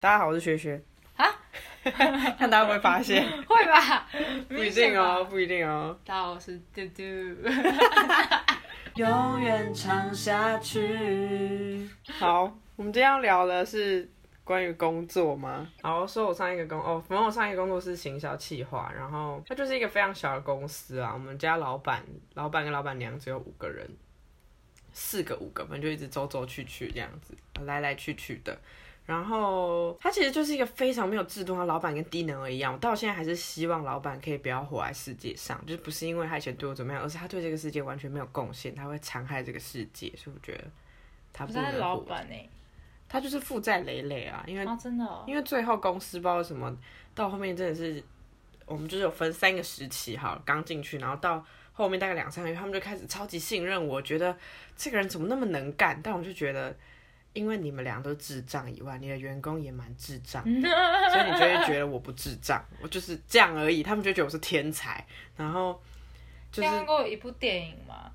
[0.00, 0.80] 大家好，我是学学，
[1.16, 1.26] 啊，
[2.38, 4.06] 看大家会不会发现， 会吧？
[4.48, 5.98] 不一定哦，不一定哦。
[6.06, 7.02] 大家好，我是嘟嘟。
[8.94, 11.84] 永远唱下去。
[12.06, 12.44] 好，
[12.76, 14.08] 我们今天要聊的是
[14.44, 15.66] 关于工作吗？
[15.82, 21.10] 好，说我上一个工哦，反正我上一个工作是行销企划，然后它就是一个非常小的公司啊。
[21.12, 22.04] 我们家老板、
[22.34, 23.90] 老板跟老板娘只有五个人，
[24.92, 27.34] 四个五个，反正就一直走走去去这样子，
[27.64, 28.56] 来来去去的。
[29.08, 32.74] 然后他其实就是一个非常没有制度，他老板跟低能儿一样。
[32.74, 40.12] 我到现在还是希望老板可以不要活在世界上，就是不是因为他以前对我怎么样，而是他对这个世界完全没有贡献，他会残害这个世界。
[40.14, 40.64] 所以我觉得
[41.32, 42.34] 他不是老活板呢、
[43.08, 46.76] 他就是负债累累啊，因为，真的、因为最后公司不知道为什么
[47.14, 48.04] 到后面真的是，
[48.66, 54.36] 我们就是有分三个时期哈，刚进去，然后到后面大概两三个月，他们就开始超级信任我，觉得
[54.76, 56.76] 这个人怎么那么能干，但我就觉得。
[57.32, 63.82] 因为你们俩都智障以外，你的员工也蛮智障， 所以你就会觉得我不智障，我就是这样而已。
[63.82, 65.04] 他们就觉得我是天才，
[65.36, 65.80] 然后
[66.50, 68.10] 就是你看过一部电影嘛？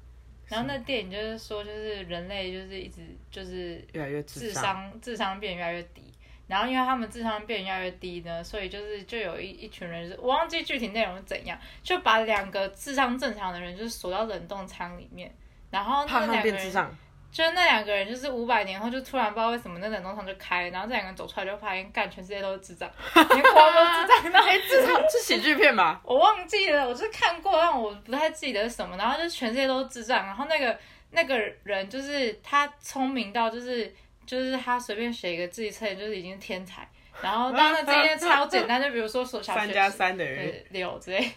[0.50, 4.52] 然后那电影就是说，就是人类就是一直就是越来越智智。
[4.52, 6.04] 商智商变越来越低，
[6.48, 15.34] 然后因为他们智商变越来越低呢，所以就是就有一一群人，就是我忘记具体内容是怎样，就把两个智商正常的人就是锁到冷冻仓里面，
[15.72, 16.96] 然后怕他们那两个人
[17.34, 25.10] 就那两个人，就是五百年后就突然不知道为什么那冷冻厂就开了，然后这两个人走出来就发现，干全世界都是智障， 连国王都智障，然后还智障。
[25.10, 26.00] 是喜剧片吧？
[26.04, 28.96] 我忘记了，我就是看过，但我不太记得是什么。
[28.96, 33.92] 然后就全世界都是智障，然后那个那个人就是他聪明到就是
[34.28, 36.88] 就是他随便写一个字测验就是已经天才。
[37.22, 41.32] 然后当然这些超简单，就比如说说小学三加三等于对六之类，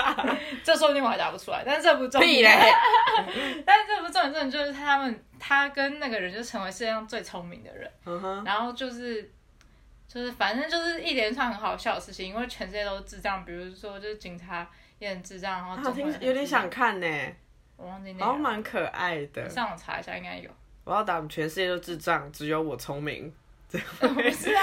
[0.62, 2.58] 这说不定我还答不出来，但是这不重屁点。
[2.58, 2.72] 嘞！
[3.64, 7.90] 但是这不重点，重点就是他们他跟那个人就成为世界上最聪明的人。
[8.44, 9.30] 然后就是
[10.08, 17.06] 就是反正就是一连串很好笑的事情，因为全世界都是智障，比如说就是警察也很智障，然后有点想，看呢，
[17.76, 19.48] 我忘记那好像个，蛮可爱的你。
[19.48, 20.50] 上网查一下应该有。
[20.84, 23.32] 我要打全世界都智障，只有我聪明。
[23.72, 23.78] 不
[24.30, 24.60] 是啊，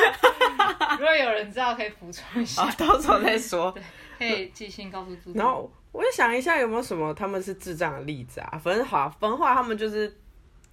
[1.00, 3.74] 如果有人知道可以补充一下好，，到时候再说。
[4.20, 5.40] 可以寄信告诉猪猪。
[5.40, 8.60] 然后我也想一下有没有什么他们是智障的例子啊？
[8.62, 10.14] 反正好啊，反正后来他们就是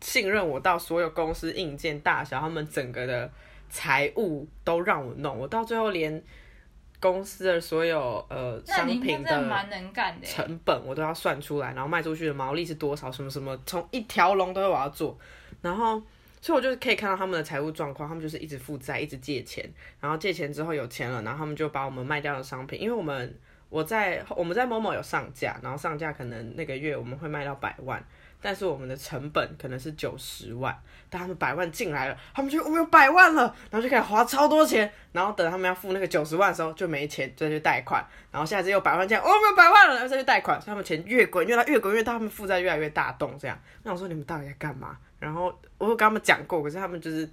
[0.00, 3.30] 信任我到所有公司硬件大小，他们整个的
[3.68, 6.20] 财务都让我弄，我到最后连
[6.98, 9.66] 公司的所有呃商品的
[10.24, 15.16] 成本我都要算出来，然后卖出去的毛利是多少，什么什么，从一条龙都我要做，
[15.62, 16.02] 然后。
[16.46, 19.68] 所以我就是可以看到他们的财务状况，他们就是一直负债，一直借钱，
[20.00, 23.36] 然后借钱之后有钱了，然后他们就把我们卖掉的商品，因为我们
[23.68, 28.00] 我在我们在某某有上架，然后上架可能那个月我们会卖到百万，
[28.46, 30.72] 但是我们的成本可能是九十万，
[31.10, 33.42] 但他们百万进来了，他们觉得我们有百万了，
[33.72, 43.58] 然后就开始花超多钱，然后等他们要付那个九十万的时候就没钱，再去贷款，然后下次又百万这样，我们有百万了，然后再去贷款，所以他们钱越滚越大，越滚越大，他们负债越来越大洞这样。
[43.82, 44.96] 那我说你们到底在干嘛？
[45.18, 47.28] 然后我有跟他们讲过，可是他们就是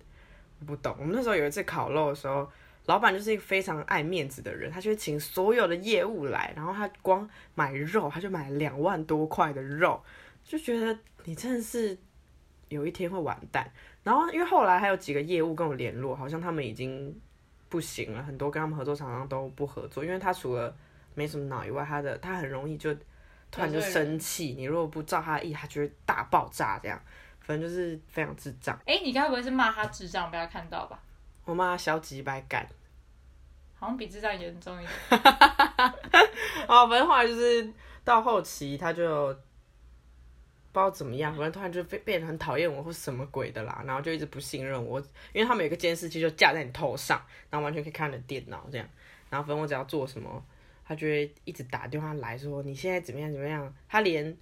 [0.65, 0.95] 不懂。
[0.97, 2.49] 我们那时候有一次烤肉的时候，
[2.85, 10.01] 老板就是一个非常爱面子的人，他就会请所有的业务来，然后他光买肉他就买两万多块的肉，
[10.43, 11.97] 就觉得你真的是
[12.69, 13.69] 有一天会完蛋。
[14.03, 17.19] 然后因为后来还有几个业务跟我联络，好像他们已经
[17.69, 20.75] 不行了，很多跟他们合作厂商都不合作，因为他除了
[21.15, 22.93] 没什么脑以外，他的他很容易就
[23.49, 27.01] 突然就生气，你如果不照他的意，他就会大爆炸这样。
[27.39, 30.97] 反正就是非常智障，哎，你该不会是骂他智障被他看到吧？
[31.43, 32.65] 我骂他小几百干。
[33.75, 35.19] 好像比智障严重一点。
[36.69, 37.69] 哦，反正后来就是
[38.05, 39.37] 到后期，他就
[40.73, 44.99] 不知道怎么样，反正突然就变变得很讨厌我或什么鬼的啦，然后就一直不信任我，
[45.31, 48.87] 因为他们有个监视器就架在你头上，然后完全可以看你的电脑这样，
[49.29, 50.43] 然后反正我只要做什么，
[50.83, 54.35] 他就会一直打电话来说你现在怎么样怎么样，他连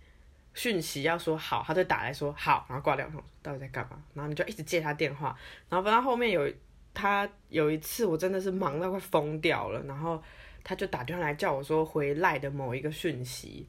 [0.54, 4.02] 讯息要说好，他就打来说好，然后挂掉，说到底在干嘛？
[4.14, 5.38] 然后你就一直接他电话，
[5.70, 6.50] 然后反正后面有
[6.94, 10.22] 他有一次我真的是忙到快疯掉了，然后
[10.64, 13.68] 他就打电话来叫我说回来的某一个讯息，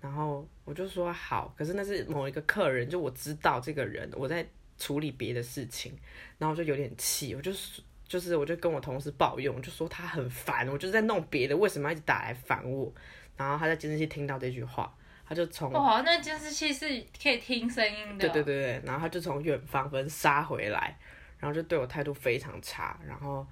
[0.00, 4.46] 然后我就说好，可是那是某一个客人，就我知道这个人，我在
[4.78, 5.92] 处理别的事情，
[6.38, 12.92] 然后我就有点气，我就是就是我就跟我同事抱怨，我就说他很烦，我就是在弄别的，为什么要一直打来烦我？
[13.36, 14.92] 然后他在监视器听到这句话，
[15.26, 16.86] 他就从哇，那监视器是
[17.22, 18.28] 可以听声音的。
[18.28, 20.98] 对对对对，然后他就从远方分杀回来，
[21.38, 23.46] 然后就对我态度非常差，然后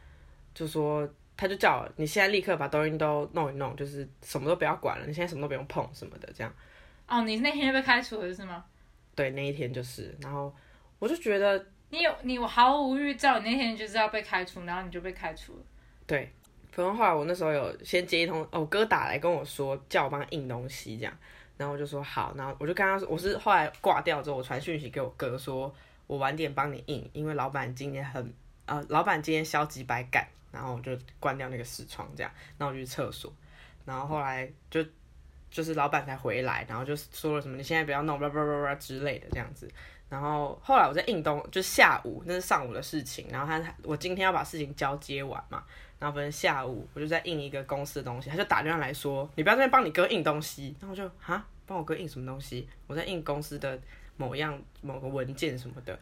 [0.55, 1.09] 就说
[1.39, 6.53] 他就叫我你现在立刻把抖音都弄一弄，就是什么都不要管了，你现在什么都不用碰什么的这样。
[7.07, 8.65] 哦，你那天就被开除了是吗？
[9.15, 10.53] 对，那一天就是，然后
[10.99, 15.63] 我就觉得你有你我毫无预兆，你那天就是要被开除，然后你就被开除了。
[16.07, 16.31] 对，
[16.73, 21.17] 反正后来我那时候有先接一通，哦，我哥打来跟我说叫我帮他印东西这样，
[21.57, 25.73] 然后我就说好，然后我就跟他说，我是后来挂掉之后，我传讯息给我哥说，
[26.09, 28.35] 我晚点帮你印，因为老板今天很
[28.69, 33.33] 呃，老板今天消极百感，然后我就关掉那个视窗这样，然后我就去厕所，
[33.85, 34.85] 然后后来就
[35.51, 39.69] 就是老板才回来，然后就说了什么你现在不要弄，叭叭叭叭之类的这样子。
[40.09, 45.63] 然后后来我在印东，就下午那是上午的事情，然后他我今天要把事情交接完嘛，
[45.99, 52.67] 然后反正下午我就在印一个公司的东西，他就打电话来说，你不要在帮你哥印东西，然后我就哈帮我哥印什么东西？
[52.87, 53.79] 我在印公司的
[54.17, 55.99] 某样某个文件什么的，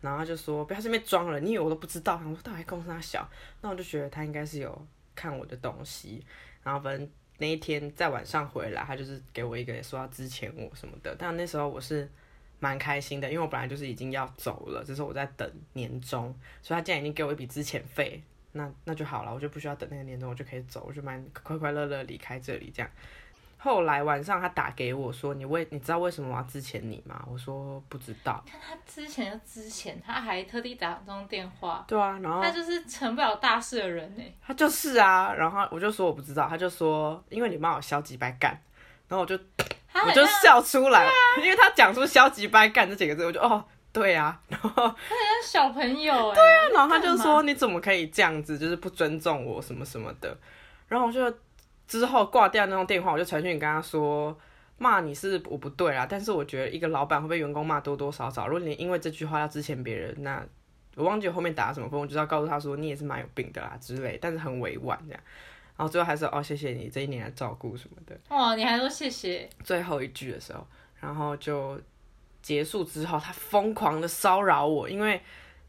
[0.00, 2.20] 然后就说不要在那边装了，你以为我都不知道？
[2.24, 3.28] 我说到底公司他小，
[3.60, 6.24] 那我就觉得他应该是有看我的东西，
[6.62, 7.08] 然后反正
[7.38, 12.08] 那一天在晚上回来，他就是给我一个说要支钱我什么的，但那时候我是。
[12.58, 18.22] 蛮开心的，因为我本来就是已经要走了，只是我在等年终，所以他既然已经给我一笔资遣费，
[18.52, 22.90] 那那就好了，我就不需要等那个年终，我就可以走，我就蛮快快乐乐离开这里这样。
[23.66, 28.40] 后来晚上他打给我说：“你为你知道为什么我要支遣你吗？”我说：“不知道。
[28.48, 31.84] ”看他之前就之前，他还特地打这种电话。
[31.88, 34.22] 对啊，然后他就是成不了大事的人呢。
[34.46, 38.52] 他就是啊，然后我就说我不知道，他就说因为你妈有消极白干，
[39.08, 39.36] 然后我就。
[40.04, 41.10] 我就笑出来，
[41.42, 50.36] 因为他讲出“消极掰干”这几个字，我就哦，对啊，然后他很像小朋友哎，对啊，然后他就说你怎么可以这样子，就是不尊重我什么什么的，
[50.86, 51.34] 然后我就
[51.86, 54.36] 之后挂掉那通电话，我就传讯跟他说
[54.78, 60.44] 骂你是我不对啊，但是我觉得一个老板会被员工骂多多少少，如果你因为这句话要支遣别人，那
[60.96, 65.22] 我忘记后面打什么分，我就要告诉他说你也是蛮有病的啦之类，但是很委婉这样。
[65.76, 68.18] 然后最后还是哦，谢谢你这一年的照顾什么的。
[68.30, 69.46] 哦，你还说谢谢。
[69.62, 70.66] 最后一句的时候，
[71.00, 71.78] 然后就
[72.40, 75.20] 结束之后，他疯狂的骚扰我，因为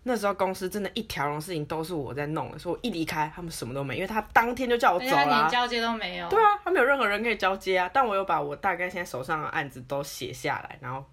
[0.07, 6.29] 那时候公司真的一条龙事情都是我在弄的，所以我一离开，他们什么都没，因为他当天就叫我走了，连交接都没有。
[6.29, 7.89] 对啊，他没有任何人可以交接啊。
[7.93, 11.03] 但我有把我大概现在手上的案子都写下来，然后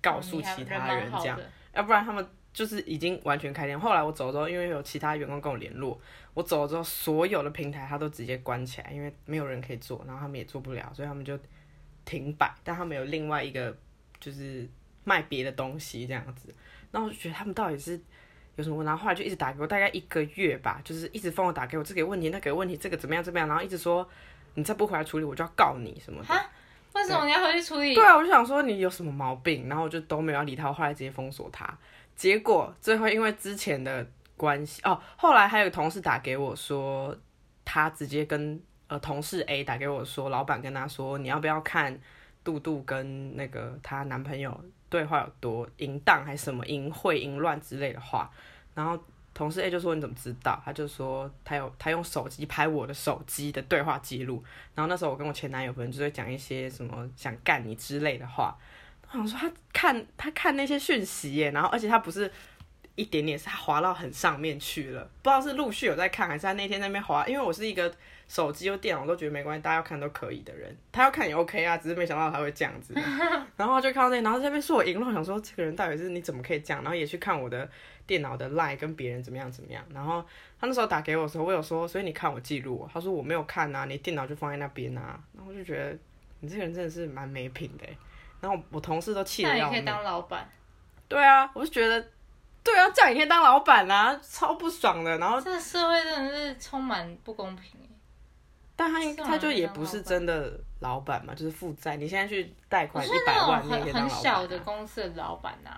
[0.00, 1.38] 告诉其他人这样，
[1.74, 3.78] 要不然他们就是已经完全开店。
[3.78, 6.00] 后来我走之后，因为有其他员工跟我联络。
[6.34, 11.38] 我走了之后，所有的平台他都直接关起来，因为没有人可以做，然后他们也做不了，所以他们就
[12.06, 12.50] 停摆。
[12.64, 13.76] 但他们有另外一个，
[14.18, 14.66] 就是
[15.04, 16.54] 卖别的东西这样子。
[16.90, 18.00] 然后我就觉得他们到底是
[18.56, 18.82] 有什么？
[18.84, 24.08] 然后后来就一直打给我，大概一个月吧，就是一直疯狂打给我，这个问题那个问题，这个怎么样怎么样，然后一直说
[24.54, 26.34] 你再不回来处理，我就要告你什么的。
[26.94, 27.94] 为什么你要回去处理？
[27.94, 31.66] 对啊，我就想说你有什么毛病，然后我就都没有理他，我后来直接封锁他。
[32.14, 34.06] 结果最后因为之前的。
[34.34, 37.16] 关系哦，后来还有同事打给我说，
[37.64, 41.96] 他直接跟呃同事 A 打给我说，老板跟他说，你要不要看
[42.42, 44.52] 杜杜跟那个她男朋友
[44.92, 48.30] 对话有多淫荡，还是什么淫秽淫乱之类的话。
[48.74, 49.02] 然后
[49.32, 50.60] 同事 A 就说你怎么知道？
[50.62, 54.44] 他就说他有他用手机拍我的手机的对话记录。
[54.74, 58.54] 然后那时候我跟我前男友可能就会讲一些什么想干你之类的话。
[59.10, 62.30] 我想说他看他看那些讯息耶，然后而且他不是。
[62.94, 67.26] 一点点是他滑到很上面去了，不知道是陆续有在看，还是他那天那边滑。
[67.26, 67.90] 因为我是一个
[68.28, 72.94] 手机又电脑都觉得没关系，大家要看都可以的人，他要看也 OK 啊，只是没想到他会这样子。
[73.56, 76.82] 然后就看到那，然后这边说我赢了，想说这个人到底是你怎么可以这样？
[76.82, 77.66] 然后也去看我的
[78.06, 79.82] 电脑的 line 跟别人怎么样怎么样。
[79.94, 80.22] 然后
[80.60, 85.18] 他那时候打给我的时候，我有说，所以你看我记录，他说我没有看啊，你电脑就放在那边啊。
[85.34, 85.96] 然后我就觉得
[86.40, 87.86] 你这个人真的是蛮没品的。
[88.40, 89.78] 然后我同事都气得要命。
[89.78, 90.46] 可以当老板。
[91.08, 92.04] 对啊，我就觉得。
[92.64, 95.18] 对啊，这样也可以当老板啊，超不爽的。
[95.18, 97.80] 然后这个社会真的是充满不公平
[98.76, 101.96] 但他他就也不是真的老板嘛，就是负债。
[101.96, 105.70] 你现在去贷款一百万，很很小的公司的老板呐，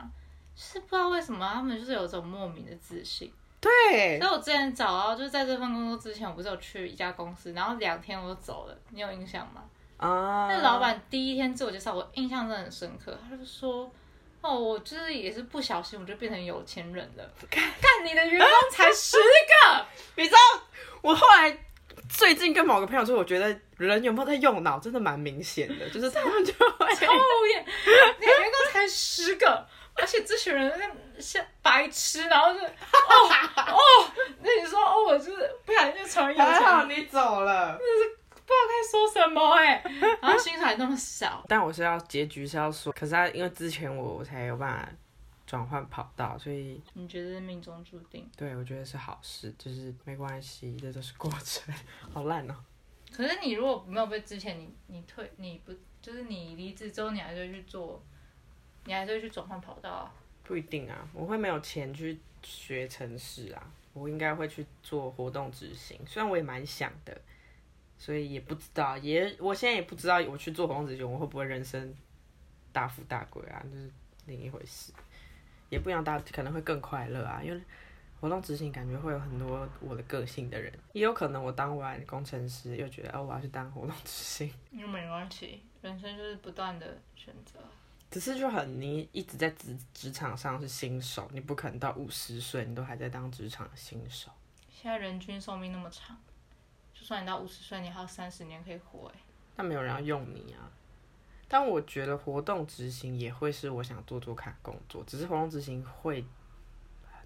[0.55, 3.33] 是不知道为什么他们就是有种莫名的自信。
[3.61, 4.19] 对。
[4.21, 8.77] 所以我之前找到就是在这份工作之前，我不是有去一家公司，然后两天我就走了。
[8.91, 9.63] 你有印象吗？
[9.97, 10.49] 啊。
[10.49, 13.19] 那老板第一天自我介绍，我印象真的很深刻。
[13.29, 13.91] 他就说。
[14.45, 17.25] 哦，我就是也是不小心，我就变成有钱人了。
[17.51, 17.65] 看，
[18.05, 19.87] 你的员工才十个，
[20.17, 20.39] 你知道？
[21.01, 21.57] 我后来
[22.11, 27.07] 最近跟某个朋友说，我觉得人有没有在用脑，真的蛮明显的，就是他们就会 超
[27.53, 27.65] 厌。
[28.21, 30.71] 你员工才十个，而且这群人
[31.19, 32.69] 像白痴，然后就哦
[33.57, 34.11] 哦，
[34.43, 36.61] 那你说哦，我就是不小心就成为有钱人。
[36.63, 37.79] 还好你走了。
[38.47, 39.83] 不知道该说什么哎，
[40.21, 41.45] 然后薪水还那么少。
[41.49, 44.89] 但我是要结局是要说，可是他因为之前我我才有办法
[45.47, 48.29] 转换跑道，所以你觉得命中注定？
[48.37, 51.75] 对，我觉得是好事，就是没关系，这都是过程。
[52.13, 52.55] 好烂哦。
[53.15, 55.73] 可是你如果没有被之前，你你退你不
[56.03, 58.03] 就是你离职之后，你还是会去做，
[58.85, 60.13] 你还是会去转换跑道啊？
[60.43, 67.19] 不一定啊，我会没有钱去学城市啊，我应该会去做活动执行，虽然我也蛮想的，
[68.05, 71.95] 所以也不知道，也我现在也不知道我去做活动执行，我会不会人生
[72.71, 73.91] 大富大贵啊，就是
[74.27, 74.93] 另一回事，
[75.71, 77.59] 也不一样，大可能会更快乐啊，因为
[78.21, 87.59] 活动执行感觉会有很多我的个性的人，也有可能我当完工程师又觉得哦我要去当活动执行， 又没关系，人生就是不断的选择。
[88.11, 94.31] 只是就很你一直在职职场上是新手，你不可能到五十岁你都还在当职场新手。
[94.71, 96.34] 现在人均寿命那么长，就
[97.05, 99.21] 算你到五十岁，你还有三十年可以活哎。
[99.55, 100.69] 但没有人要用你啊。
[101.47, 106.25] 但我觉得活动执行也会是我想做做看工作，只是活动执行会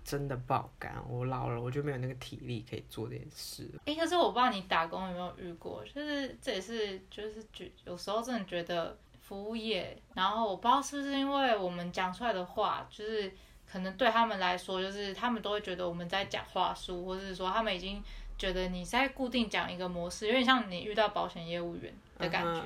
[0.05, 0.93] 真的爆肝。
[1.09, 3.81] 我老了，我就没有那个体力可以做这件事了。
[3.87, 13.33] 哎、可是我不知道你打工有没有遇过，就是这也是就是觉有时候真的觉得服务业，然后我不知道是不是因为我们讲出来的话，就是
[13.71, 18.03] 可能对他们来说，就是他们都会觉得我们在讲话术，或者是说他们已经
[18.39, 22.63] 觉得你在固定讲一个模式，有点像你遇到保险业务员的感觉。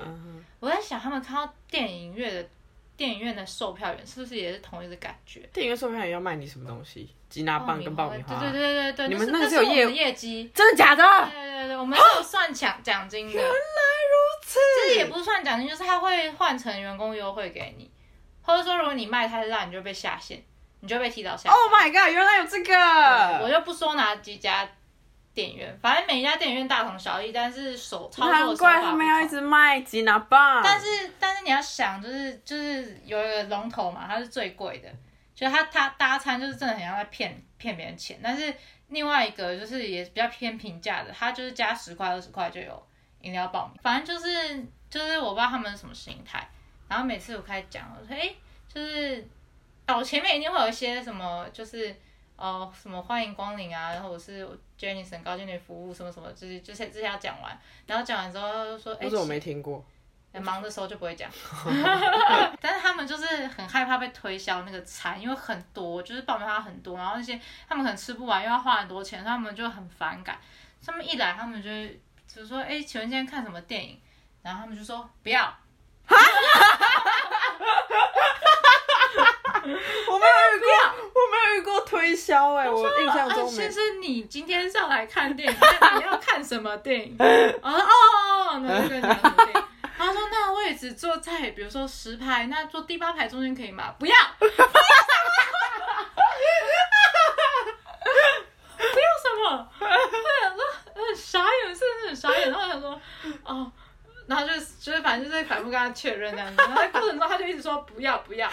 [0.59, 2.47] 我在想，他们看到电影院的
[2.95, 5.39] 电影院的售票员是不是也是同一个感觉？
[5.51, 7.09] 电影院售票员要卖你什么东西？
[7.27, 8.39] 吉拿棒跟爆米花？
[8.39, 10.51] 对对对对对，你们那那个是有业业绩。
[10.53, 11.03] 真的假的？
[11.31, 13.33] 对对对，我们是有算奖奖金的。
[13.33, 14.59] 原来如此。
[14.87, 17.89] 这也不是算奖金，就是他会换成员工优惠给你，
[18.43, 20.43] 或者说如果你卖太烂，你就被下线，
[20.81, 21.51] 你就被踢到下线。
[21.51, 22.13] Oh my god！
[22.13, 23.43] 原来有这个。
[23.43, 24.69] 我就不说哪几家
[25.33, 30.61] 电影院，反正每一家电影院大同小异，但是手操作手法怪他们要一直卖吉拿棒。
[30.63, 30.85] 但是
[31.19, 34.89] 但是你要想，就是就是有一个龙头嘛，它是最贵的，
[35.33, 38.19] 就是它它搭餐就是真的很像在骗骗别人钱。
[38.21, 38.53] 但是
[38.89, 42.87] 另外一个就是也比较偏平价的，它就是加十块二十块就有
[43.21, 46.47] 饮料报名，反正就是就是我不知道他们是什么心态。
[46.87, 48.37] 然后每次我开始讲，我说哎、诶
[48.67, 49.27] 就是
[49.87, 51.95] 哦前面一定会有一些什么就是。
[52.35, 54.45] 哦，什么欢迎光临啊，然后我是
[55.23, 59.85] 高经理服务什么什么，就是就是这些要讲完，然后讲完之后就说，哎、我没听过。
[60.41, 61.29] 忙的时候就不会讲，
[62.59, 70.39] 但是他们就是很害怕被推销那个餐，因为很多，就是爆米花很多，然后那些他们可能吃不完，又要花很多钱，他们就很反感。
[70.83, 74.01] 他们一来，他们就会就说：“哎、请问今天看什么电影？”
[74.41, 75.55] 然后他们就说：“不要。
[76.09, 76.17] 我
[79.63, 80.31] 没有遇过，我没有
[81.55, 83.71] 遇过推销哎、我印象啊，中没先。
[83.71, 87.15] 生，你今天上来看电影，那你要看什么电影？
[87.19, 87.25] 我
[87.69, 89.63] 说哦那就跟你讲什么电影。
[89.97, 93.93] 他说那位置坐在比如说十排，那坐第八排中间可以吗？
[93.99, 94.53] 不要， 不要
[99.21, 99.69] 什么？
[99.79, 99.85] 我
[100.41, 100.63] 想说
[101.07, 102.49] 很傻眼，真的很傻眼。
[102.49, 102.99] 然后他想说
[103.45, 103.71] 哦。
[104.25, 108.49] 然后就就是反正就是反复跟他确认这样子，然后在过程中他就一直说不要不要，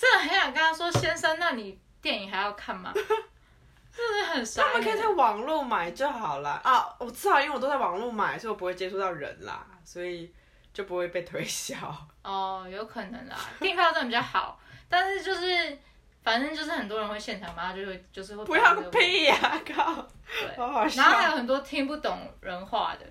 [0.00, 2.90] 真的很想跟他说先生，那你电影还要看吗？
[3.92, 4.62] 真的很傻。
[4.62, 6.96] 他们可以在网络买就好了啊！
[6.98, 10.32] 我至少，因为我都在网络买，所以我不会接触到人啦，所以
[10.72, 11.76] 就不会被推销。
[12.22, 15.78] 哦，有可能啦，订票真的比较好，但是就是
[16.22, 19.94] 反正就是很多人会现场嘛，就会就是会不要个屁呀、靠！
[20.24, 21.10] 对，好好笑然。
[21.10, 23.04] 后还有很多听不懂人话的，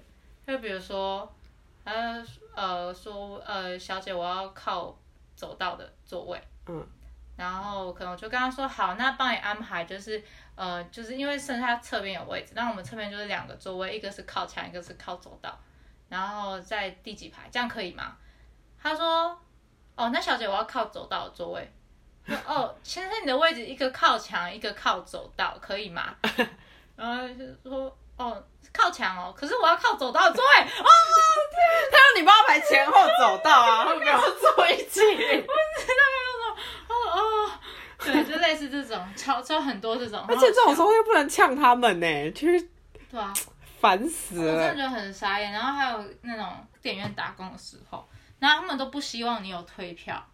[0.48, 1.32] 就比如说，
[1.84, 4.98] 呃呃说呃小姐我要靠
[5.36, 6.88] 走道的座位，嗯，
[7.36, 10.24] 然后可能我就跟他说好，那帮你安排就是
[10.56, 15.58] 呃就是因为剩下侧边有位置，那我们侧边就是两个座位，一个是靠墙，一个是靠走道，
[16.08, 18.16] 然后在第几排，这样可以吗？
[18.82, 19.38] 他说
[19.96, 21.70] 哦，那小姐我要靠走道的座位。
[22.46, 26.16] 哦，先生，你的位置一个靠墙，一个靠走道，可以吗？
[26.96, 30.62] 然后就说哦，靠墙哦，可是我要靠走道的座位。
[30.62, 30.90] 哦，
[31.92, 35.02] 他让你帮我排前后走道啊，他们不要坐一起。
[35.10, 36.29] 哦哦，
[38.00, 42.62] 对，就类似这种，超超很多这种，而且这种时候，又不能呛他们呢，就是
[43.12, 43.34] 对啊，
[43.80, 44.54] 烦死了。
[44.54, 45.52] 我真的觉得很傻眼。
[45.52, 46.48] 然后还有那种
[46.82, 48.08] 电影院打工的时候，
[48.40, 50.26] 然后他们都不希望你有退票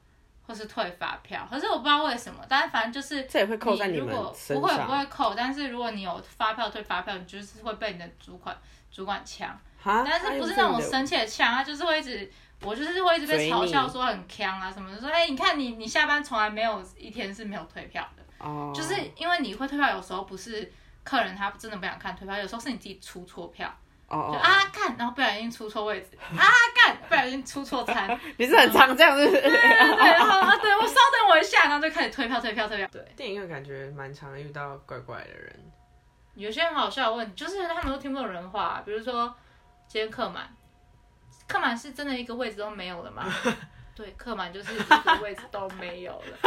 [0.47, 8.55] 或是退发票，可是我不知道为什么，但是反正就是这也会扣在你们如果不会不会扣，但是如果你有发票退发票，你就是会被你的主管
[8.91, 9.59] 主管呛。
[9.81, 12.31] 哈但是不是那种生气的呛，他就是会一直，
[12.61, 20.71] 我就是会一直被嘲笑说很呛啊什么的，说哎、你看你你下班从来没有一天是没有退票的，哦，就是因为你会退票，有时候不是
[21.03, 23.67] 客人他真的不想看退票，有时候是你自己出错票，
[24.09, 26.45] 就哦哦，啊干，然后不小心出错位置，啊
[26.75, 29.29] 干，不小心出错餐， 你是很常这样子。
[29.29, 33.01] 对，然后啊对我稍等我一下，然后就开始退票退票退票，对。
[33.15, 35.71] 电影院感觉蛮常遇到怪怪的人，
[36.35, 39.33] 有些很好笑的问题，就是他们都听不懂人话、啊比如说
[39.87, 40.49] 今天客满，
[41.47, 43.23] 客满是真的一个位置都没有了吗？
[43.95, 46.37] 对，客满就是一个位置都没有了。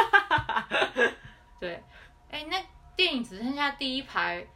[1.59, 1.83] 对，
[2.31, 2.63] 哎、那
[2.95, 4.47] 电影只剩下第一排，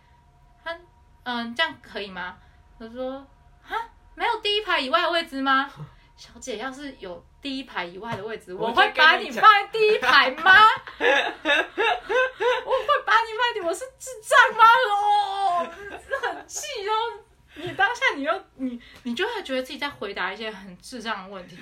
[0.62, 0.76] 他
[1.22, 2.36] 嗯，这样可以吗？
[2.78, 3.26] 他说
[3.62, 3.76] 哈，
[4.14, 5.70] 没有第一排以外的位置吗？
[6.16, 10.52] 小姐，要是有第一排以外的位置，我会把你放在第一排吗？
[11.00, 11.06] 我
[12.70, 14.64] 会把你放在第，我是智障吗？
[14.90, 15.66] 哦，
[16.22, 16.92] 很气哦。
[17.54, 21.56] 你当下你又你你就会觉得自己在回答一些很智障的问题，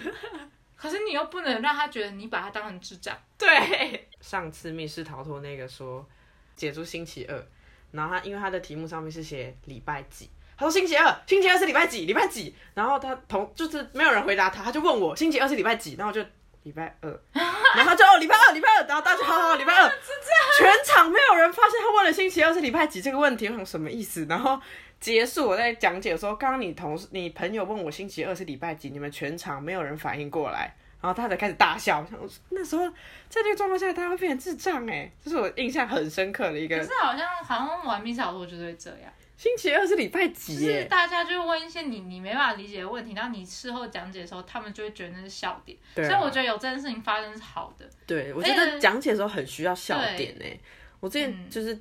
[0.76, 3.16] 可是你又不能让他觉得你把他当成智障。
[3.36, 6.06] 对，上次密室逃脱那个说
[6.54, 7.46] 解除星期二，
[7.92, 16.24] 然后他因为他的题目上面是写礼拜几，他说星期二，星期二是礼拜几，礼拜几，然后他同就是没有人回答他，他就问我星期二是礼拜几，然后我就
[16.62, 19.90] 礼拜二，然后他就哦礼拜二礼拜二，然后大家好好礼拜二，
[20.58, 24.26] 全场没有人发现他问了星期二是礼拜几这个问题，我想什么意思？
[24.28, 24.60] 然后
[25.00, 30.72] 结束我在讲解说，刚刚你同事你朋友问我星期二是礼拜几，你们全场没有人反应过来。
[31.02, 32.86] 然后他才开始大笑，我想那时候
[33.30, 36.90] 在那个状况下，他会变成智障哎，这是我印象很深刻的一个可是。
[37.00, 40.84] 好像好像玩密室逃脱就是会这样，星期二是礼拜几就是？
[40.84, 45.78] 大家就会问一些你你没办法理解的问题，然后你事后讲解的时候，他们就会觉得那是笑点。
[45.94, 47.88] 对啊所以我觉得有这件事情发生是好的。
[48.06, 50.54] 对，我觉得讲解的时候很需要笑点哎。
[51.00, 51.74] 我之前嗯就是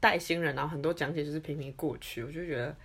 [0.00, 2.76] 带新人，然后很多讲解就是平平过去，我就觉得，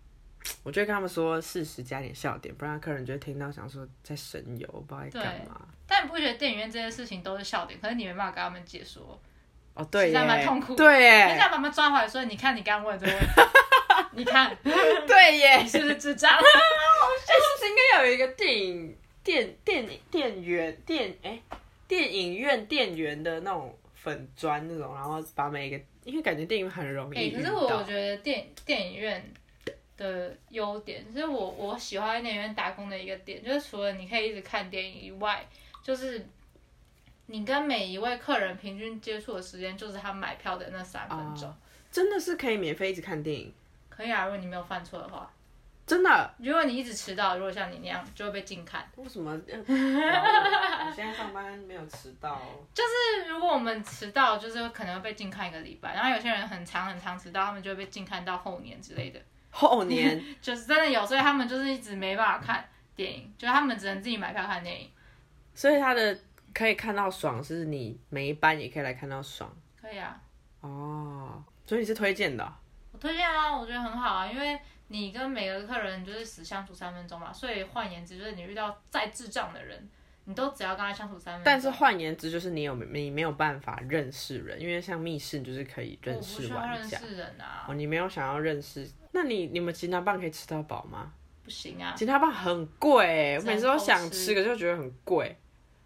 [0.62, 5.60] 我就会跟他们说适时加点笑点，不然客人就会听到想说在神游，不知道在干嘛。
[5.86, 9.20] 但你不觉得电影院这些事情都是笑点，可是你没办法跟他们解说，
[9.74, 13.26] 哦，对实在蛮耶，痛苦对人耶，家把他们抓回来说：“你看你刚问这个问题，
[14.12, 16.44] 你看 对耶，你是不是智障？” 哎，是
[17.56, 21.40] 不是应该有一个电影电电电源电哎、
[21.88, 29.32] 电影院店员的那种粉砖那种，然后把每一个，因为感觉电影很容哎、易遇可是我我觉得电电影院
[29.96, 35.46] 的优点，就是我我喜欢在电影院打工的一个点，就是除了你可以一直看电影以外，
[35.82, 36.26] 就是
[37.26, 41.48] 你跟每一位客人平均接触的时间，就是他买票的那三分钟。
[41.48, 41.56] 哦
[41.92, 43.52] 真的是可以免费一直看电影，
[43.88, 45.28] 可以啊，如果你没有犯错的话，
[45.90, 46.34] 真的。
[46.38, 48.88] 如果你一直迟到，如果像你那样，就会被禁看。
[48.94, 49.36] 为什么？
[50.94, 52.40] 现在上班没有迟到，
[52.72, 59.20] 就是如果我们迟到，就是可能会被禁看一个礼拜，然后有些人很长很长迟到，他们就会被禁看到后年之类的。
[59.50, 64.88] 后年 就是真的有，所以他们就是一直没办法看电影，就是他们只能自己买票看电影。
[65.52, 66.16] 所以他的
[66.54, 70.20] 可以看到爽，是你每一班也可以来看到爽可以啊，
[70.60, 71.42] 哦。
[71.66, 72.52] 所以你是推荐的哦、
[72.92, 74.56] 我推荐啊，我觉得很好啊，因为
[74.92, 79.88] 你跟每个客人就是死相处三分钟嘛，所以换言之，就是你遇到再智障的人，
[80.24, 81.44] 你都只要跟他相处三分钟。
[81.44, 86.98] 但是换言之，就是你有你没有办法认识人，因为像密室，你就是可以认我不识需要认玩家。
[86.98, 91.12] 识人啊，哦，你没有想要认识，那你你们吉拿棒可以吃到饱吗？
[91.44, 91.94] 不行啊。
[91.96, 95.36] 吉拿棒很贵欸，我每次都想吃，可是又觉得很贵。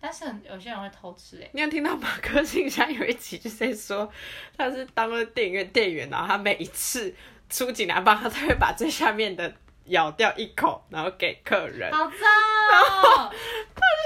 [0.00, 4.10] 但是很有些人会偷吃哎、你有听到马克信箱有一集就在说，
[4.54, 7.14] 他是当了电影院店员，然后他每一次
[7.48, 9.52] 出警拿棒，他都会把最下面的
[9.86, 11.90] 咬掉一口，然后给客人。
[11.92, 13.32] 好脏哦！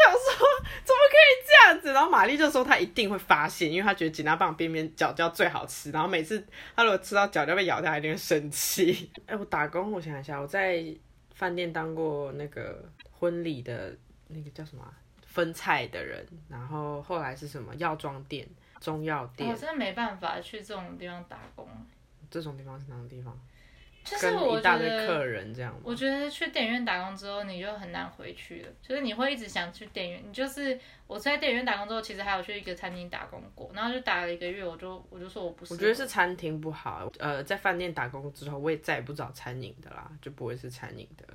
[0.05, 0.47] 想说
[0.85, 1.93] 怎么可以这样子？
[1.93, 5.91] 然后玛丽就说他一定会发现，因为他觉得警拿棒边边角角最好吃。
[5.91, 6.43] 然后每次
[6.75, 9.11] 他如果吃到角角被咬掉，她一定会生气。
[9.27, 10.83] 哎、我打工，我想一下，我在
[11.35, 13.95] 饭店当过那个婚礼的
[14.29, 14.93] 那个叫什么啊、
[15.27, 18.47] 分菜的人，然后后来是什么药妆店、
[18.81, 21.69] 中药店、我真的没办法去这种地方打工，
[22.31, 23.39] 这种地方是哪种地方？
[24.05, 25.79] 就是我觉一大堆得客人这样？
[25.85, 30.23] 我觉得去电影院打工之后，你就很难回去了，就是你会一直想去电影院。
[30.27, 35.75] 你就是我在电影院打工之后，其实还有去一个餐厅打工过，然后就打了一个月，我就我就说我不是。
[35.75, 37.13] 我觉得是餐厅不好。
[37.19, 41.27] 呃，在饭店打工之后，我也再也不找餐饮的啦，就不会是餐饮的。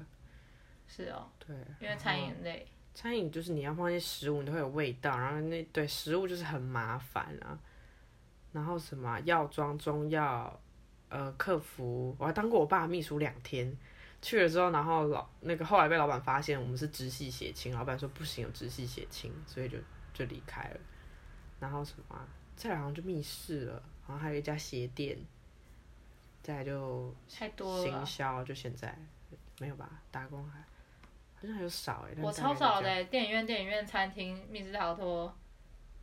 [0.88, 2.66] 是哦，对，因为餐饮很累。
[2.96, 7.58] 餐饮就是你要放一些食物，你都会有味道，然后那对食物就是很麻烦啊。
[8.52, 10.60] 然后什么啊药妆、中药，
[11.14, 13.78] 呃，客服，我还当过我爸秘书两天。
[14.20, 19.78] 去了之后，然后老那个后来被老板发现我们是直系血亲，老板说不行，有直系血亲，所以就
[20.14, 20.80] 就离开了。
[21.60, 25.18] 然后什么、啊，再来好像就密室了，然后还有一家鞋店，
[26.42, 28.06] 再来就太多了啊。
[28.06, 28.98] 行销，就现在
[29.60, 29.90] 没有吧？
[30.10, 30.60] 打工还
[31.36, 35.36] 好像还有少哎、但我超少的欸，电影院、电影院、餐厅、密室逃脱，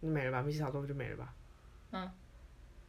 [0.01, 0.43] 没了吧？
[0.43, 1.35] 密室逃脱就没了吧？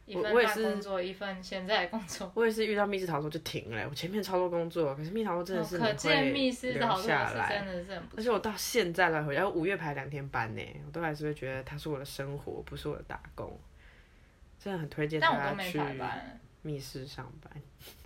[0.06, 2.30] 一份我我也是工作，一份现在的工作。
[2.34, 7.66] 我也是遇到密室逃脱就停了欸、我前面超多工作，可是密室逃脱真的是你哦可见会密室留逃脱是下来真。
[7.66, 13.58] 的是很不而且我到现在来回，然后五月排两天班呢，我都还是会觉得它是我的生活，不是我的打工。
[14.58, 15.80] 真的很推荐大家去。
[16.64, 17.52] 密室上班，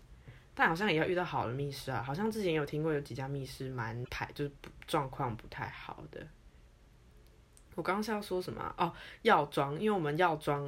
[0.55, 2.03] 但好像也要遇到好的密室啊。
[2.03, 6.27] 好像之前有听过有几家密室蛮排就是不状况不太好的。
[7.75, 10.65] 我刚刚是要说什么啊、哦，药妆，因为我们药妆，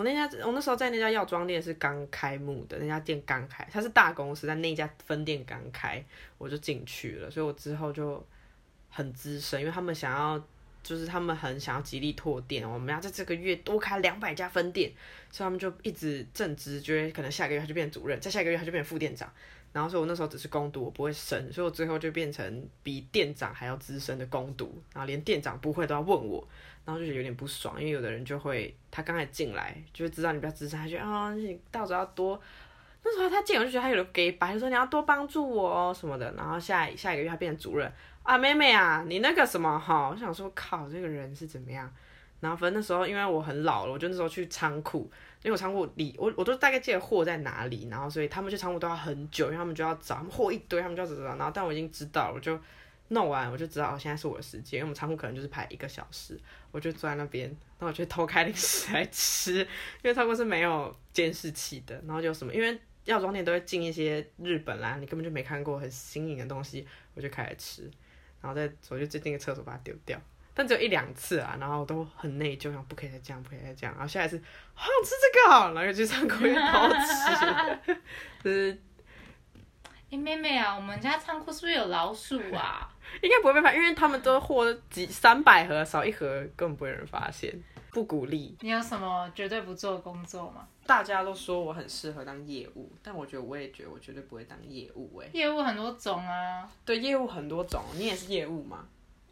[0.00, 6.02] 我那家我那时候在那家药妆店是刚开幕的，那家店刚开，它是大公司，在那家分店刚开，
[6.38, 8.26] 我就进去了，所以我之后就
[8.88, 10.42] 很资深，因为他们想要，
[10.82, 14.90] 就是他们很想要极力拓店，我们要在这个月多开两百家分店，
[15.30, 19.30] 所以他们就一直正职，觉得可能下个月他就变主任，在下个月他就变副店长。
[19.72, 26.46] 然后所以我那时候只是攻读，我不会升，所以我最后就变成比店长还要资深的攻读，然后连店长不会都要问我，
[26.84, 32.40] 然后就觉得有点不爽，因为有的人就会他刚才进来就会知道你比较资深，他就啊、你到时候要多。
[33.02, 36.30] 那时候他进来我就觉得他有点给白，就说你要多帮助我哦什么的。
[36.36, 37.90] 然后下下一个月他变成主任
[38.22, 41.90] 啊，妹妹啊，你那个什么哈，我想说靠，这个人是怎么样？
[42.40, 45.10] 然后反正那时候因为我很老了，我就那时候去仓库，
[45.42, 52.58] 因为我仓库里我我都大概记得货在哪里，然后所以他们去仓库都要很久，因为他们就要找，他们货一堆，他们就要找找找，然后但我已经知道，我就
[53.08, 56.38] 弄完我就知道哦，现在是我的时间，因为我们仓库可能就是排一个小时，
[56.70, 59.66] 我就坐在那边，那我就偷开零食来吃，因
[60.04, 67.90] 为仓库是没有监视器的，然后就什么，因为药妆店都会进一些日本啦，你根本就没看过很新颖的东西，我就开始吃，
[68.40, 70.20] 然后再我就进个厕所把它丢掉。
[70.60, 73.94] 但只有一两次啊，然后我都很内疚，想不可以再这样，不可以再这样。
[73.94, 74.38] 然后下一次
[74.74, 76.88] 好想吃这个哦，然后又去仓库里偷
[77.86, 77.96] 吃，
[78.44, 78.78] 就是
[80.10, 82.92] 哎、妹妹啊，我们家仓库是不是有老鼠啊？
[83.22, 87.58] 应该不会被发，因为他们都货几三百盒，少一盒根本不会有人发现。
[87.90, 90.68] 不鼓励，你有什么绝对不做的工作吗？
[90.86, 98.84] 大家都说我很适合当业务，但我觉得我也觉得我绝对不会当业务哎、业务很多种啊，对，业务很多种，你也是业务吗？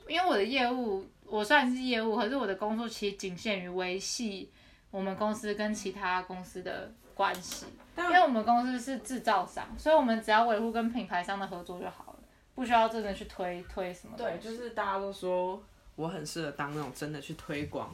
[0.08, 4.50] 因为我的业务，我虽然是业务，可是我的工作其实仅限于维系
[4.90, 7.66] 我们公司跟其他公司的关系。
[7.96, 12.18] 因为我们公司是制造商，所以我们只要维护跟品牌商的合作就好了，
[12.54, 15.60] 不需要真的去推推什么东对，就是大家都说
[15.96, 17.92] 我很适合当那种真的去推广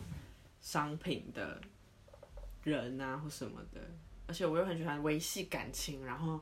[0.61, 1.59] 商品的
[2.65, 3.81] 人啊，或什么的。
[4.27, 6.39] 而且我又很喜欢维系感情，然后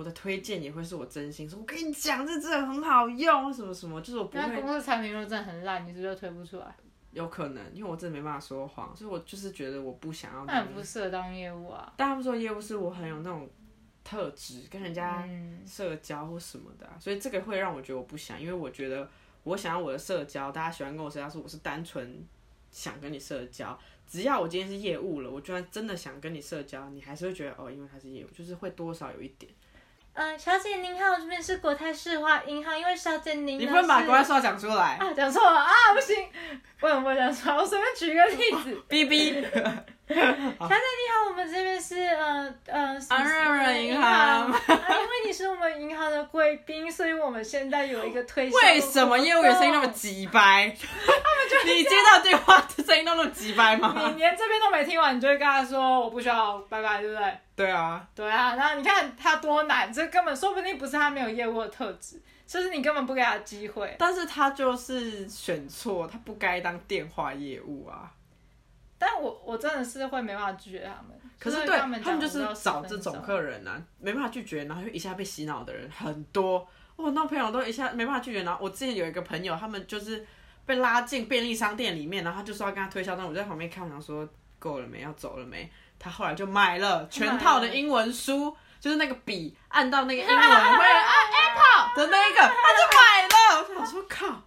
[0.00, 6.74] 我的推荐也会是我真心说，我跟你讲，这真的很好用，什么什么，就是我不会那公司产品如果真的很烂，你是不是推不出来？
[7.12, 11.92] 有可能，因为我真的没办法说谎，所以我就是觉得我不想要那那很不适合当业务啊。
[11.98, 13.46] 但他们说业务是我很有那种
[14.02, 19.06] 特质，跟人家嗯，社交或什么的啊、所以这个会让我觉得我不想，因为我觉得
[19.42, 22.24] 我想要我的社交，大家喜欢跟我社交，是我是单纯
[22.70, 23.78] 想跟你社交。
[24.06, 29.52] 只要我今天是业务了，我就算真的想跟你社交，你还是会觉得哦，因为他是业务，就是会多少有一点。
[30.14, 36.16] 嗯、小姐您好，这边是国泰世华银行，因为小姐您呢你不能把是国泰世华讲出来，啊讲错了啊，不行，
[36.80, 37.56] 为什么不讲出来？
[37.56, 38.82] 我随便举一个例子。
[38.88, 39.44] 哔哔。
[40.14, 50.74] 小姐你好，我们这边是呃呃安润润银行啊，因为你是我们银行的贵宾，所以我们现在有一个推销的 为什么业务员声音那么急掰？
[50.76, 51.72] 他们就？
[51.72, 53.94] 你接到电话的声音都那么急掰吗？
[54.12, 57.38] 你连这边都没听完，你就会跟他说我不需要，拜拜，对不对？
[57.56, 63.94] 对啊，对啊，然后你看他多难，这根本说不定不是他没有业务的特质，就是你根本不给他机会。
[63.98, 68.10] 但是他就是选错，他不该当电话业务啊。
[69.00, 71.18] 但我我真的是会没办法拒绝他们。
[71.38, 76.68] 可是对他们就是我要10分找这种客人啊，没办法拒绝，然后就一下被洗脑的人很多。
[76.96, 80.26] 我那朋友都一下没办法拒绝，然后我之前有一个朋友，他们就是
[80.66, 85.72] 被拉进便利商店里面，然后他就说要跟他推销，但我在旁边看，我想说够了没，要走了没？
[85.98, 93.66] 他后来就买了全套的英文书，就是那个笔按到那个英文 会按 Apple 的那一个，他就买了。
[93.70, 94.42] 我想说靠，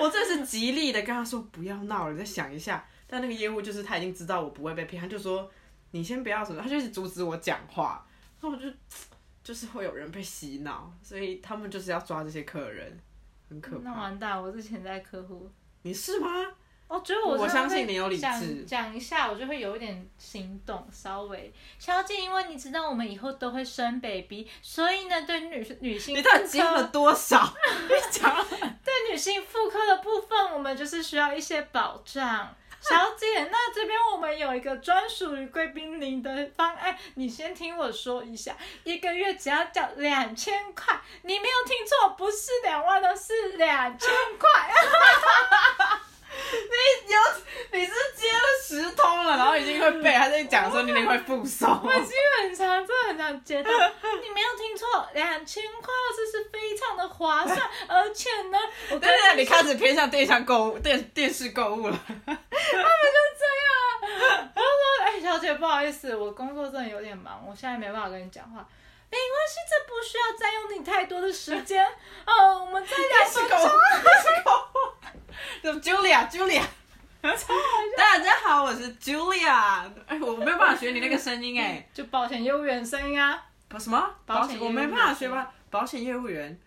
[0.00, 2.86] 我这是极力的跟他说不要闹了，你再想一下。
[3.06, 5.50] 但那个业务就是他已经知道我不会被骗，他就说
[5.92, 8.06] 你先不要什么，他就一直阻止我讲话，
[8.40, 8.68] 那我就
[9.42, 12.98] 就是会有人被洗脑，所以他们就是要抓这些客人，
[13.48, 13.90] 很可怕。
[13.90, 15.48] 那完蛋，我是潜在客户。
[15.82, 16.28] 你是吗？
[16.88, 21.52] 我觉得我我相信你有理智讲一下，我就会有一点心动，稍微。
[21.78, 27.52] 小姐，因为你知道我们以后都会生 baby，所以呢，对女女性你妇到底接了，多少？
[27.88, 28.36] 你讲
[28.84, 32.54] 对女性妇科的部分，我们就是需要一些保障。
[32.88, 44.72] 小姐，那这边我们有一个专属于贵宾您的方案，你先听我说一下，一个月只要交两千块，你没有听错，不是两万的，是两千块。
[46.36, 47.18] 你有
[47.72, 51.68] 你是接了十通了，然后已经会背，还在讲说你那个会附送。
[51.68, 57.58] 我基本上真的很想接到，你没有听错，两千块这是非常的划算，
[57.88, 58.58] 而且呢，
[58.90, 61.98] 我跟对对，你开始偏向电商购物、电电视购物了。
[62.26, 62.40] 然后
[64.54, 64.62] 说，
[65.04, 68.66] 哎、小姐，不好意思，我工作真的有点忙，我现在没办法跟你讲话。
[69.08, 71.86] 没关系，这不需要占用你太多的时间。
[72.26, 73.56] 哦，我们再两分钟。
[75.62, 76.62] 就 Julia Julia，
[77.22, 79.90] 大家好，我是 Julia。
[80.06, 81.86] 哎，我没有办法学你那个声音哎。
[81.92, 83.42] 就保险业务员声音啊。
[83.78, 84.14] 什么？
[84.24, 85.52] 保险我没办法学吧？
[85.70, 86.58] 保险业务员。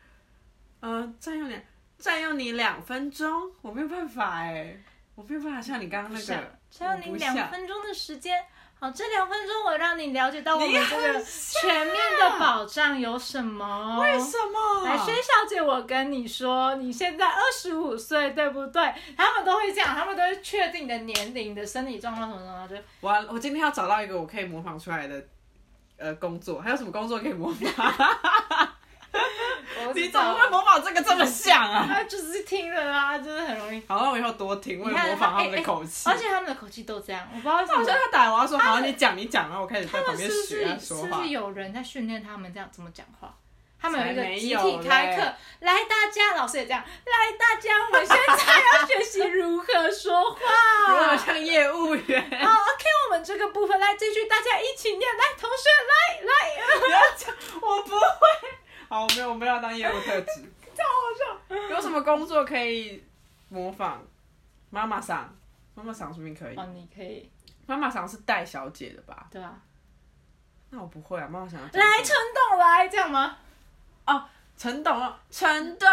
[0.82, 1.60] 嗯，占用你
[1.98, 4.76] 占用你两分钟，我没有办法哎，
[5.16, 6.60] 我没有办法像你刚刚那个。
[6.70, 8.44] 占用你两分钟的时间。
[8.82, 14.00] 好，这两分钟我让你了解到我们这个全面的保障有什么？
[14.00, 14.86] 为什么？
[14.86, 18.82] 来，薛小姐，我跟你说，你现在二十五岁，对不对？
[19.18, 23.12] 他们都会这样，他们都会确定你的年龄、的生理状况什么什么，就我。
[23.34, 25.22] 我今天要找到一个我可以模仿出来的
[25.98, 28.69] 呃工作，还有什么工作可以模仿？
[29.94, 31.86] 你怎么会模仿这个这么像啊？
[31.92, 33.82] 他就是听了啊，就是很容易。
[33.88, 36.10] 好，那我以后多听，我模仿他们的口气。
[36.10, 37.78] 而且他们的口气都这样，我不知道为什么。
[37.80, 41.08] 好像他打完说：“好，你讲，你讲。”然后我开始在旁边学说话。
[41.08, 43.34] 是不是有人在训练他们这样怎么讲话？
[43.82, 45.22] 他们有一个集体开课，
[45.62, 50.40] 来大家，老师也这样，来大家，我们现在要学习如何说话，
[50.90, 52.22] 如何像业务员。
[52.22, 56.78] 好，OK，我们这个部分来继续，大家一起念，来，同学，来来。
[56.78, 58.60] 不要讲，我不会。
[58.90, 60.42] 好，我没有，我没有当业务特质。
[60.76, 61.56] 超好笑。
[61.70, 63.04] 有什么工作可以
[63.50, 64.02] 模仿？
[64.72, 65.32] 妈妈桑，
[65.76, 66.56] 妈妈桑说明可以。
[66.56, 67.30] 哦，你可以。
[67.68, 69.28] 妈妈桑是带小姐的吧？
[69.30, 69.56] 对啊。
[70.72, 71.62] 那我不会啊，妈妈桑。
[71.62, 71.70] 来，
[72.04, 73.38] 陈董来，这样吗？
[74.06, 74.26] 哦，
[74.58, 75.88] 陈董，陈董，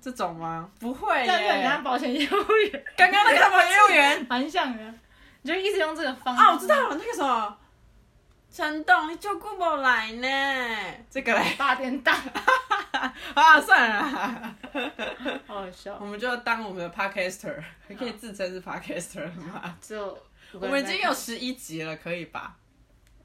[0.00, 0.70] 这种吗？
[0.78, 1.26] 不会耶。
[1.26, 4.94] 刚刚保险业务员，刚刚那个保险业务员， 蛮像的。
[5.42, 6.36] 你就一直用这个方。
[6.36, 7.58] 啊，我知道了，那个什么。
[8.54, 11.04] 陈董，你就顾不来呢？
[11.10, 12.16] 这个嘞，八点档。
[13.34, 14.56] 啊，算了，
[15.44, 15.98] 好好笑。
[16.00, 19.76] 我们就要当我们的 podcaster，还可以自称是 podcaster 吗？
[19.80, 20.16] 就
[20.52, 22.56] 我们已经有十一集了，可以吧？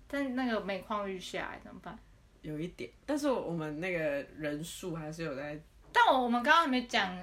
[0.08, 1.96] 但那个每况愈下，怎么办？
[2.42, 4.00] 有一点，但是我们那个
[4.36, 5.62] 人数还是有在。
[5.94, 7.15] 但我我们刚刚还没讲，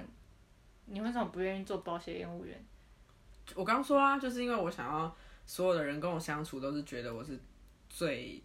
[0.85, 2.65] 你为什么不愿意做保险业务员？
[3.53, 5.13] 我刚说啊，就是因为我想要
[5.45, 7.37] 所有的人跟我相处都是觉得我是。
[7.89, 8.43] 最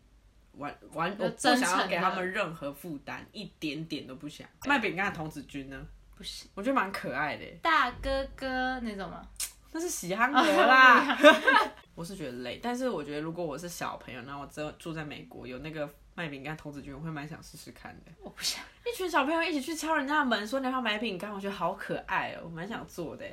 [0.52, 4.46] 完完，我不想要给他们任何负担，一点点都不想。
[4.66, 5.86] 卖饼干的童子军呢？
[6.14, 7.44] 不行，我觉得蛮可爱的。
[7.62, 9.26] 大哥哥那种吗？
[9.72, 11.18] 那是喜憨儿啦。
[11.94, 18.12] 我是觉得累，但是我觉得如果我是小朋友，然后我真住在美国，有那个卖饼干童子军，我会蛮想试试看的。
[18.22, 23.24] 我不想，一群小朋友一起去敲人家的门，说你要买饼干，我觉得好可爱哦，我蛮想做的。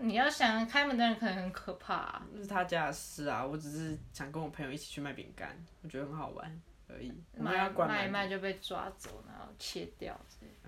[0.00, 3.44] 你要想开门的人可能很可怕，那是他家的事啊。
[3.44, 7.12] 我只是想跟我朋友一起去卖饼干，我觉得很好玩而已。
[7.36, 10.18] 卖卖一卖就被抓走，然后切掉，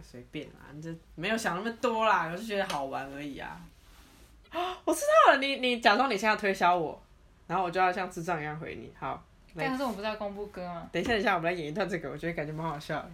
[0.02, 3.60] 随便啦，你这没有想那么多啦，我是觉得好玩而已啊。
[4.84, 7.02] 我知道了，你你假装你现在推销我，
[7.46, 8.92] 然后我就要像智障一样回你。
[8.98, 9.22] 好，
[9.54, 10.88] 但是我们不是要公布歌吗？
[10.90, 13.10] 等一下，等一下，我们来演一段这个，我觉得感觉蛮好笑的。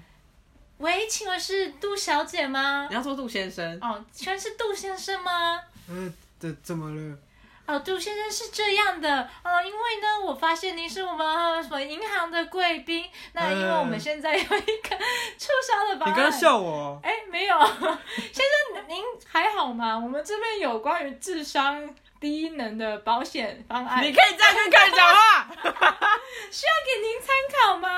[0.79, 2.87] 喂，请问是杜小姐吗？
[2.89, 3.79] 你要说杜先生。
[3.81, 5.61] 哦，请问是杜先生吗？
[5.89, 7.19] 嗯，这怎么了？
[7.67, 14.97] 哦，杜先生是这样的，哦，因为呢，我发现您是我们什么银行的贵宾，那因为我们现在有一个
[15.39, 16.11] 促销的方案。
[16.11, 17.01] 你刚笑我？
[17.03, 17.59] 哎，没有，
[18.33, 18.45] 先
[18.75, 19.99] 生您还好吗？
[19.99, 21.89] 我们这边有关于智商
[22.21, 24.05] 低能的保险方案。
[24.05, 25.49] 你可以这样跟客人讲话。
[26.51, 27.89] 需要给您参考吗？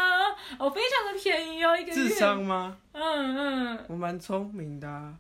[0.61, 2.77] 哦，非常的便宜哦，一个智商吗？
[2.92, 4.88] 嗯嗯，我蛮聪明的。
[4.88, 5.12] 啊，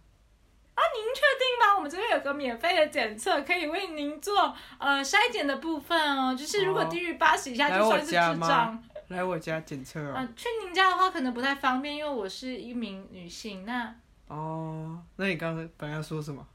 [0.94, 1.74] 您确定吗？
[1.76, 6.34] 我们这边有个免费的检测，可以为您做呃筛检的部分哦。
[6.34, 8.82] 就是如果低于八十以下，就算是智障。
[9.08, 10.14] 来我家检测啊？
[10.18, 13.64] 嗯，去您家的话可能不太方便，因为我是一名女性。
[13.64, 13.94] 那
[14.28, 16.46] 哦，那你刚刚本来要说什么？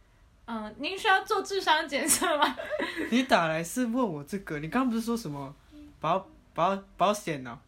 [0.45, 2.55] 嗯，您需要做智商检测吗？
[3.09, 4.59] 你打来是问我这个？
[4.59, 5.55] 你刚刚不是说什么
[5.99, 7.59] 保保保险呢？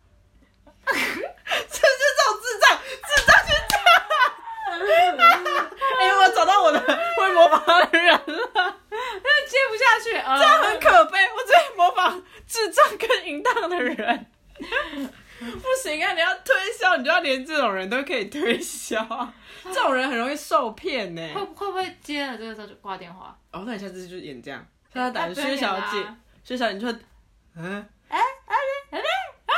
[6.36, 6.80] 找到我的
[7.92, 8.24] 人了，
[8.90, 11.20] 那接不下去，这样很可悲。
[11.20, 14.26] 我只会模仿智障跟淫荡的人，
[15.40, 16.14] 不行啊！
[16.14, 19.06] 你要推销，你就要连这种人都可以推销，
[19.66, 21.22] 这种人很容易受骗呢。
[21.34, 23.38] 会会不会接了这个时候就挂电话？
[23.52, 26.06] 哦，那你下次就演这样，他打薛小姐，
[26.44, 26.92] 薛小姐你说，
[27.56, 28.56] 嗯，哎哎
[28.92, 29.54] 哎啊，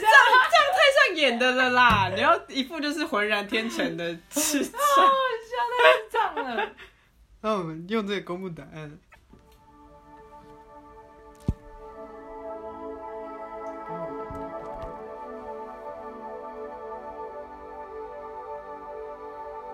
[0.00, 0.14] 这样
[0.50, 2.10] 这样太像演的了啦！
[2.14, 4.80] 你要一副就是浑然天成的智障。
[5.84, 6.70] 太脏了。
[7.46, 8.98] 那我们用这个公布答案。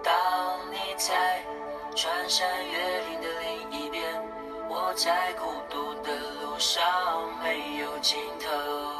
[0.02, 1.44] 当你在
[1.94, 4.20] 穿山越岭的另一边，
[4.68, 6.82] 我在孤独的路上
[7.40, 8.99] 没有尽头。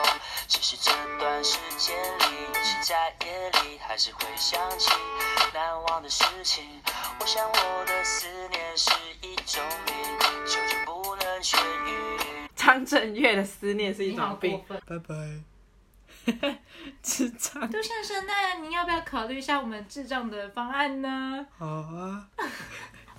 [0.51, 2.23] 只是这段时间里，
[2.61, 4.91] 是在夜里，还是会想起
[5.53, 6.65] 难忘的事情。
[7.21, 9.95] 我想我的思念是一种病，
[10.45, 12.49] 久久不能痊愈。
[12.53, 14.77] 张震岳的思念是一你好种病过。
[14.77, 14.81] 分。
[14.85, 16.59] 拜拜。
[17.01, 17.71] 智障。
[17.71, 21.47] 杜先生，那您要不要考虑一下我们智障的方案呢？
[21.57, 22.27] 好啊。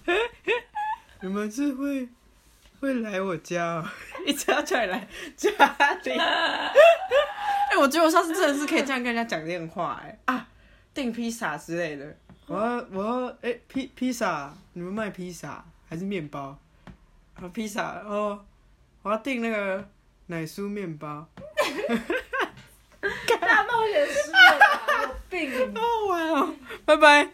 [1.22, 2.10] 你们是会
[2.78, 3.88] 会来我家、哦，
[4.26, 5.48] 一直要叫你来家
[6.02, 6.12] 里。
[7.72, 10.46] 哎、我觉得我上次真的是可以这样跟人家讲电话、哎啊，
[10.92, 12.14] 订披萨之类的。
[12.46, 16.58] 我要我要哎、披披萨，你们卖披萨还是面包？
[17.34, 18.44] 啊披萨哦，
[19.00, 19.88] 我要订那个
[20.26, 21.26] 奶酥面包。
[23.40, 25.74] 大冒险失败吧，有病！
[25.74, 26.54] 好好玩哦，
[26.84, 27.32] 拜拜。